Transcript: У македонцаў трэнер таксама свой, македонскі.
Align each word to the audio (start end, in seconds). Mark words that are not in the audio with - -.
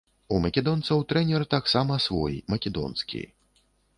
У 0.35 0.37
македонцаў 0.45 1.03
трэнер 1.11 1.45
таксама 1.53 1.99
свой, 2.07 2.33
македонскі. 2.53 3.21